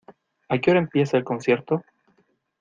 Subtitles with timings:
[0.49, 1.83] ¿A qué hora empieza el concierto?